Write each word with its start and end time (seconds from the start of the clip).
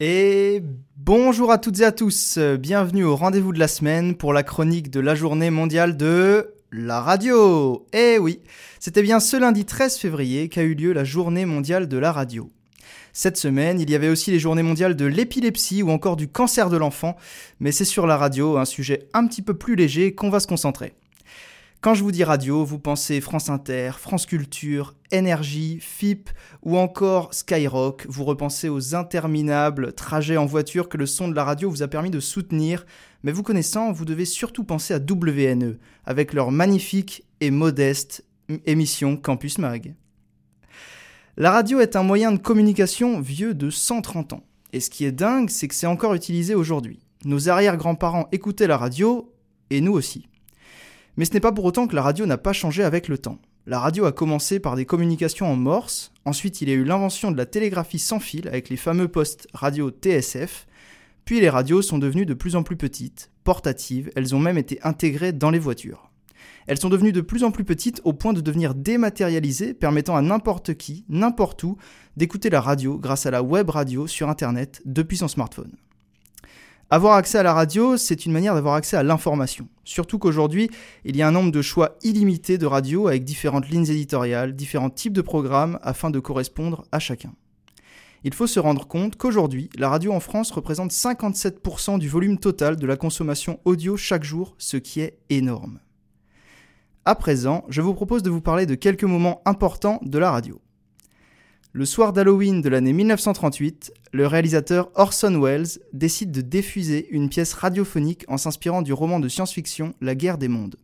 Et 0.00 0.62
bonjour 0.96 1.50
à 1.50 1.58
toutes 1.58 1.80
et 1.80 1.84
à 1.84 1.90
tous, 1.90 2.38
bienvenue 2.38 3.02
au 3.02 3.16
rendez-vous 3.16 3.52
de 3.52 3.58
la 3.58 3.66
semaine 3.66 4.14
pour 4.14 4.32
la 4.32 4.44
chronique 4.44 4.92
de 4.92 5.00
la 5.00 5.16
journée 5.16 5.50
mondiale 5.50 5.96
de 5.96 6.54
la 6.70 7.00
radio. 7.00 7.84
Eh 7.92 8.16
oui, 8.20 8.38
c'était 8.78 9.02
bien 9.02 9.18
ce 9.18 9.36
lundi 9.36 9.64
13 9.64 9.96
février 9.96 10.48
qu'a 10.48 10.62
eu 10.62 10.74
lieu 10.74 10.92
la 10.92 11.02
journée 11.02 11.46
mondiale 11.46 11.88
de 11.88 11.98
la 11.98 12.12
radio. 12.12 12.48
Cette 13.12 13.38
semaine, 13.38 13.80
il 13.80 13.90
y 13.90 13.96
avait 13.96 14.08
aussi 14.08 14.30
les 14.30 14.38
journées 14.38 14.62
mondiales 14.62 14.94
de 14.94 15.04
l'épilepsie 15.04 15.82
ou 15.82 15.90
encore 15.90 16.14
du 16.14 16.28
cancer 16.28 16.70
de 16.70 16.76
l'enfant, 16.76 17.16
mais 17.58 17.72
c'est 17.72 17.84
sur 17.84 18.06
la 18.06 18.16
radio, 18.16 18.56
un 18.56 18.66
sujet 18.66 19.08
un 19.14 19.26
petit 19.26 19.42
peu 19.42 19.54
plus 19.54 19.74
léger 19.74 20.14
qu'on 20.14 20.30
va 20.30 20.38
se 20.38 20.46
concentrer. 20.46 20.94
Quand 21.80 21.94
je 21.94 22.02
vous 22.02 22.10
dis 22.10 22.24
radio, 22.24 22.64
vous 22.64 22.80
pensez 22.80 23.20
France 23.20 23.50
Inter, 23.50 23.92
France 23.98 24.26
Culture, 24.26 24.96
Énergie, 25.12 25.78
FIP 25.80 26.28
ou 26.64 26.76
encore 26.76 27.32
Skyrock. 27.32 28.04
Vous 28.08 28.24
repensez 28.24 28.68
aux 28.68 28.96
interminables 28.96 29.92
trajets 29.92 30.36
en 30.36 30.44
voiture 30.44 30.88
que 30.88 30.96
le 30.96 31.06
son 31.06 31.28
de 31.28 31.36
la 31.36 31.44
radio 31.44 31.70
vous 31.70 31.84
a 31.84 31.86
permis 31.86 32.10
de 32.10 32.18
soutenir. 32.18 32.84
Mais 33.22 33.30
vous 33.30 33.44
connaissant, 33.44 33.92
vous 33.92 34.04
devez 34.04 34.24
surtout 34.24 34.64
penser 34.64 34.92
à 34.92 34.98
WNE, 34.98 35.78
avec 36.04 36.32
leur 36.32 36.50
magnifique 36.50 37.24
et 37.40 37.52
modeste 37.52 38.24
émission 38.66 39.16
Campus 39.16 39.58
Mag. 39.58 39.94
La 41.36 41.52
radio 41.52 41.78
est 41.78 41.94
un 41.94 42.02
moyen 42.02 42.32
de 42.32 42.38
communication 42.38 43.20
vieux 43.20 43.54
de 43.54 43.70
130 43.70 44.32
ans. 44.32 44.42
Et 44.72 44.80
ce 44.80 44.90
qui 44.90 45.04
est 45.04 45.12
dingue, 45.12 45.48
c'est 45.48 45.68
que 45.68 45.76
c'est 45.76 45.86
encore 45.86 46.14
utilisé 46.14 46.56
aujourd'hui. 46.56 46.98
Nos 47.24 47.48
arrière-grands-parents 47.48 48.26
écoutaient 48.32 48.66
la 48.66 48.76
radio, 48.76 49.32
et 49.70 49.80
nous 49.80 49.92
aussi. 49.92 50.27
Mais 51.18 51.24
ce 51.24 51.34
n'est 51.34 51.40
pas 51.40 51.50
pour 51.50 51.64
autant 51.64 51.88
que 51.88 51.96
la 51.96 52.02
radio 52.02 52.26
n'a 52.26 52.38
pas 52.38 52.52
changé 52.52 52.84
avec 52.84 53.08
le 53.08 53.18
temps. 53.18 53.40
La 53.66 53.80
radio 53.80 54.04
a 54.04 54.12
commencé 54.12 54.60
par 54.60 54.76
des 54.76 54.86
communications 54.86 55.50
en 55.50 55.56
morse, 55.56 56.12
ensuite 56.24 56.62
il 56.62 56.68
y 56.68 56.72
a 56.72 56.76
eu 56.76 56.84
l'invention 56.84 57.32
de 57.32 57.36
la 57.36 57.44
télégraphie 57.44 57.98
sans 57.98 58.20
fil 58.20 58.46
avec 58.46 58.68
les 58.68 58.76
fameux 58.76 59.08
postes 59.08 59.48
radio 59.52 59.90
TSF, 59.90 60.68
puis 61.24 61.40
les 61.40 61.50
radios 61.50 61.82
sont 61.82 61.98
devenues 61.98 62.24
de 62.24 62.34
plus 62.34 62.54
en 62.54 62.62
plus 62.62 62.76
petites, 62.76 63.32
portatives, 63.42 64.12
elles 64.14 64.32
ont 64.36 64.38
même 64.38 64.58
été 64.58 64.78
intégrées 64.84 65.32
dans 65.32 65.50
les 65.50 65.58
voitures. 65.58 66.12
Elles 66.68 66.78
sont 66.78 66.88
devenues 66.88 67.12
de 67.12 67.20
plus 67.20 67.42
en 67.42 67.50
plus 67.50 67.64
petites 67.64 68.00
au 68.04 68.12
point 68.12 68.32
de 68.32 68.40
devenir 68.40 68.76
dématérialisées, 68.76 69.74
permettant 69.74 70.14
à 70.14 70.22
n'importe 70.22 70.74
qui, 70.74 71.04
n'importe 71.08 71.64
où, 71.64 71.78
d'écouter 72.16 72.48
la 72.48 72.60
radio 72.60 72.96
grâce 72.96 73.26
à 73.26 73.32
la 73.32 73.42
web 73.42 73.70
radio 73.70 74.06
sur 74.06 74.28
Internet 74.28 74.82
depuis 74.84 75.16
son 75.16 75.28
smartphone. 75.28 75.72
Avoir 76.90 77.16
accès 77.16 77.36
à 77.36 77.42
la 77.42 77.52
radio, 77.52 77.98
c'est 77.98 78.24
une 78.24 78.32
manière 78.32 78.54
d'avoir 78.54 78.74
accès 78.74 78.96
à 78.96 79.02
l'information. 79.02 79.68
Surtout 79.84 80.18
qu'aujourd'hui, 80.18 80.70
il 81.04 81.16
y 81.16 81.22
a 81.22 81.28
un 81.28 81.32
nombre 81.32 81.52
de 81.52 81.60
choix 81.60 81.98
illimité 82.02 82.56
de 82.56 82.64
radios 82.64 83.08
avec 83.08 83.24
différentes 83.24 83.68
lignes 83.68 83.90
éditoriales, 83.90 84.56
différents 84.56 84.88
types 84.88 85.12
de 85.12 85.20
programmes 85.20 85.78
afin 85.82 86.08
de 86.08 86.18
correspondre 86.18 86.86
à 86.90 86.98
chacun. 86.98 87.34
Il 88.24 88.32
faut 88.32 88.46
se 88.46 88.58
rendre 88.58 88.86
compte 88.88 89.16
qu'aujourd'hui, 89.16 89.68
la 89.76 89.90
radio 89.90 90.12
en 90.12 90.20
France 90.20 90.50
représente 90.50 90.90
57% 90.90 91.98
du 91.98 92.08
volume 92.08 92.38
total 92.38 92.76
de 92.76 92.86
la 92.86 92.96
consommation 92.96 93.60
audio 93.66 93.98
chaque 93.98 94.24
jour, 94.24 94.54
ce 94.56 94.78
qui 94.78 95.02
est 95.02 95.18
énorme. 95.28 95.80
À 97.04 97.14
présent, 97.14 97.64
je 97.68 97.82
vous 97.82 97.94
propose 97.94 98.22
de 98.22 98.30
vous 98.30 98.40
parler 98.40 98.64
de 98.64 98.74
quelques 98.74 99.04
moments 99.04 99.42
importants 99.44 100.00
de 100.02 100.18
la 100.18 100.30
radio. 100.30 100.58
Le 101.74 101.84
soir 101.84 102.14
d'Halloween 102.14 102.62
de 102.62 102.70
l'année 102.70 102.94
1938, 102.94 103.92
le 104.14 104.26
réalisateur 104.26 104.90
Orson 104.94 105.38
Welles 105.38 105.66
décide 105.92 106.30
de 106.32 106.40
diffuser 106.40 107.06
une 107.10 107.28
pièce 107.28 107.52
radiophonique 107.52 108.24
en 108.26 108.38
s'inspirant 108.38 108.80
du 108.80 108.94
roman 108.94 109.20
de 109.20 109.28
science-fiction 109.28 109.92
La 110.00 110.14
guerre 110.14 110.38
des 110.38 110.48
mondes. 110.48 110.76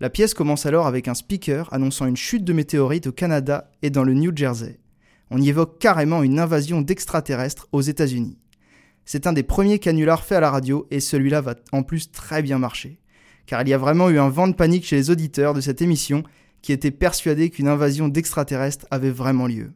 La 0.00 0.10
pièce 0.10 0.34
commence 0.34 0.66
alors 0.66 0.88
avec 0.88 1.06
un 1.06 1.14
speaker 1.14 1.72
annonçant 1.72 2.06
une 2.06 2.16
chute 2.16 2.42
de 2.42 2.52
météorites 2.52 3.06
au 3.06 3.12
Canada 3.12 3.70
et 3.82 3.90
dans 3.90 4.02
le 4.02 4.14
New 4.14 4.36
Jersey. 4.36 4.80
On 5.30 5.40
y 5.40 5.48
évoque 5.48 5.78
carrément 5.78 6.24
une 6.24 6.40
invasion 6.40 6.80
d'extraterrestres 6.80 7.68
aux 7.70 7.80
États-Unis. 7.80 8.38
C'est 9.04 9.28
un 9.28 9.32
des 9.32 9.44
premiers 9.44 9.78
canulars 9.78 10.24
faits 10.24 10.38
à 10.38 10.40
la 10.40 10.50
radio 10.50 10.84
et 10.90 10.98
celui-là 10.98 11.40
va 11.42 11.54
en 11.70 11.84
plus 11.84 12.10
très 12.10 12.42
bien 12.42 12.58
marcher. 12.58 12.98
Car 13.46 13.62
il 13.62 13.68
y 13.68 13.74
a 13.74 13.78
vraiment 13.78 14.10
eu 14.10 14.18
un 14.18 14.30
vent 14.30 14.48
de 14.48 14.54
panique 14.54 14.84
chez 14.84 14.96
les 14.96 15.10
auditeurs 15.10 15.54
de 15.54 15.60
cette 15.60 15.80
émission 15.80 16.24
qui 16.60 16.72
étaient 16.72 16.90
persuadés 16.90 17.50
qu'une 17.50 17.68
invasion 17.68 18.08
d'extraterrestres 18.08 18.86
avait 18.90 19.10
vraiment 19.10 19.46
lieu. 19.46 19.70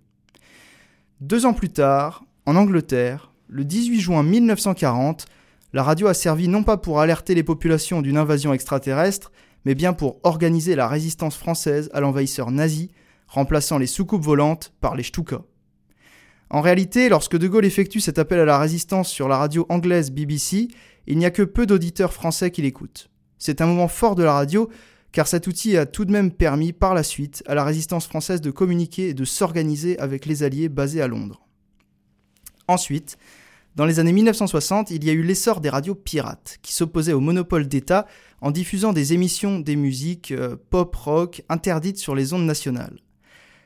Deux 1.23 1.47
ans 1.47 1.55
plus 1.55 1.71
tard, 1.71 2.25
en 2.45 2.57
Angleterre, 2.57 3.33
le 3.49 3.65
18 3.65 4.01
juin 4.01 4.23
1940, 4.23 5.25
la 5.73 5.83
radio 5.83 6.09
a 6.09 6.15
servi 6.15 6.47
non 6.47 6.63
pas 6.63 6.77
pour 6.77 7.01
alerter 7.01 7.35
les 7.35 7.43
populations 7.43 8.03
d'une 8.03 8.19
invasion 8.19 8.53
extraterrestre, 8.53 9.33
mais 9.65 9.75
bien 9.75 9.95
pour 9.95 10.21
organiser 10.25 10.77
la 10.77 10.87
résistance 10.87 11.35
française 11.35 11.89
à 11.95 12.01
l'envahisseur 12.01 12.51
nazi, 12.51 12.91
remplaçant 13.29 13.79
les 13.79 13.87
soucoupes 13.87 14.23
volantes 14.23 14.75
par 14.83 14.95
les 14.95 15.05
Stuka. 15.05 15.41
En 16.51 16.61
réalité, 16.61 17.09
lorsque 17.09 17.39
De 17.39 17.49
Gaulle 17.49 17.65
effectue 17.65 18.01
cet 18.01 18.19
appel 18.19 18.39
à 18.39 18.45
la 18.45 18.59
résistance 18.59 19.09
sur 19.09 19.27
la 19.27 19.39
radio 19.39 19.65
anglaise 19.71 20.11
BBC, 20.11 20.69
il 21.07 21.17
n'y 21.17 21.25
a 21.25 21.31
que 21.31 21.43
peu 21.43 21.65
d'auditeurs 21.65 22.13
français 22.13 22.51
qui 22.51 22.61
l'écoutent. 22.61 23.09
C'est 23.39 23.63
un 23.63 23.67
moment 23.67 23.89
fort 23.89 24.17
de 24.17 24.23
la 24.23 24.35
radio 24.35 24.69
car 25.17 25.27
cet 25.27 25.47
outil 25.47 25.79
a 25.79 25.87
tout 25.87 26.05
de 26.05 26.13
même 26.13 26.31
permis 26.31 26.75
par 26.75 26.93
la 26.93 27.03
suite 27.03 27.43
à 27.47 27.55
la 27.55 27.65
résistance 27.65 28.07
française 28.07 28.43
de 28.43 28.51
communiquer 28.51 29.09
et 29.09 29.15
de 29.15 29.25
s'organiser 29.25 29.99
avec 29.99 30.27
les 30.27 30.43
Alliés 30.43 30.69
basés 30.69 31.01
à 31.01 31.09
Londres. 31.09 31.41
Ensuite, 32.69 33.17
dans 33.77 33.87
les 33.87 33.99
années 33.99 34.13
1960, 34.13 34.91
il 34.91 35.03
y 35.05 35.09
a 35.09 35.15
eu 35.15 35.23
l'essor 35.23 35.63
des 35.63 35.71
radios 35.71 35.95
pirates, 35.95 36.59
qui 36.61 36.75
s'opposaient 36.75 37.15
au 37.15 37.21
monopole 37.21 37.67
d'État 37.67 38.07
en 38.43 38.51
diffusant 38.51 38.93
des 38.93 39.15
émissions 39.15 39.59
des 39.59 39.75
musiques 39.75 40.33
euh, 40.33 40.55
pop-rock 40.69 41.43
interdites 41.49 41.97
sur 41.97 42.15
les 42.15 42.35
ondes 42.35 42.45
nationales. 42.45 43.01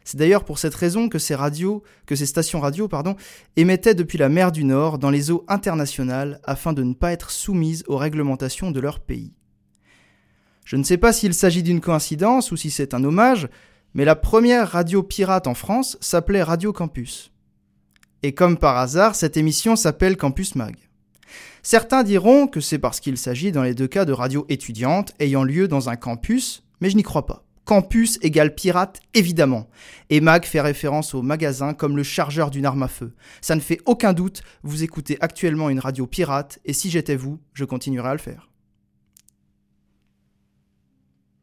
C'est 0.04 0.18
d'ailleurs 0.18 0.44
pour 0.44 0.60
cette 0.60 0.76
raison 0.76 1.08
que 1.08 1.18
ces 1.18 1.34
radios, 1.34 1.82
que 2.06 2.14
ces 2.14 2.26
stations 2.26 2.60
radio, 2.60 2.88
émettaient 3.56 3.96
depuis 3.96 4.18
la 4.18 4.28
mer 4.28 4.52
du 4.52 4.62
Nord 4.62 5.00
dans 5.00 5.10
les 5.10 5.32
eaux 5.32 5.44
internationales 5.48 6.38
afin 6.44 6.72
de 6.72 6.84
ne 6.84 6.94
pas 6.94 7.10
être 7.10 7.32
soumises 7.32 7.82
aux 7.88 7.96
réglementations 7.96 8.70
de 8.70 8.78
leur 8.78 9.00
pays. 9.00 9.32
Je 10.64 10.76
ne 10.76 10.84
sais 10.84 10.98
pas 10.98 11.12
s'il 11.12 11.34
s'agit 11.34 11.62
d'une 11.62 11.80
coïncidence 11.80 12.52
ou 12.52 12.56
si 12.56 12.70
c'est 12.70 12.94
un 12.94 13.02
hommage, 13.04 13.48
mais 13.94 14.04
la 14.04 14.16
première 14.16 14.68
radio 14.68 15.02
pirate 15.02 15.46
en 15.46 15.54
France 15.54 15.98
s'appelait 16.00 16.42
Radio 16.42 16.72
Campus. 16.72 17.32
Et 18.22 18.34
comme 18.34 18.56
par 18.56 18.76
hasard, 18.76 19.14
cette 19.14 19.36
émission 19.36 19.76
s'appelle 19.76 20.16
Campus 20.16 20.54
Mag. 20.54 20.76
Certains 21.62 22.02
diront 22.02 22.46
que 22.46 22.60
c'est 22.60 22.78
parce 22.78 23.00
qu'il 23.00 23.16
s'agit 23.16 23.52
dans 23.52 23.62
les 23.62 23.74
deux 23.74 23.88
cas 23.88 24.04
de 24.04 24.12
radio 24.12 24.46
étudiante 24.48 25.12
ayant 25.20 25.44
lieu 25.44 25.68
dans 25.68 25.88
un 25.88 25.96
campus, 25.96 26.64
mais 26.80 26.90
je 26.90 26.96
n'y 26.96 27.02
crois 27.02 27.26
pas. 27.26 27.44
Campus 27.64 28.18
égale 28.22 28.54
pirate, 28.54 29.00
évidemment. 29.14 29.68
Et 30.08 30.20
mag 30.20 30.44
fait 30.44 30.60
référence 30.60 31.14
au 31.14 31.22
magasin 31.22 31.72
comme 31.72 31.96
le 31.96 32.02
chargeur 32.02 32.50
d'une 32.50 32.66
arme 32.66 32.82
à 32.82 32.88
feu. 32.88 33.14
Ça 33.40 33.54
ne 33.54 33.60
fait 33.60 33.80
aucun 33.86 34.12
doute, 34.12 34.42
vous 34.62 34.82
écoutez 34.82 35.18
actuellement 35.20 35.70
une 35.70 35.78
radio 35.78 36.06
pirate, 36.06 36.58
et 36.64 36.72
si 36.72 36.90
j'étais 36.90 37.16
vous, 37.16 37.38
je 37.54 37.64
continuerais 37.64 38.10
à 38.10 38.14
le 38.14 38.18
faire. 38.18 38.49